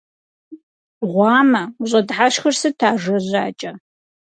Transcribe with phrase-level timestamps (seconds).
[1.13, 1.61] Гъуамэ!
[1.81, 3.71] УщӀэдыхьэшхыр сыт, ажэ жьакӀэ?!